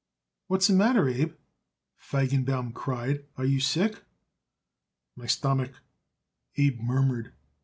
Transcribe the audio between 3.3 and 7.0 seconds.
"Are you sick?" "My stummick," Abe